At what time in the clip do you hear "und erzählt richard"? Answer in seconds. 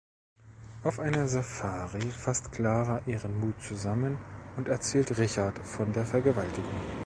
4.57-5.59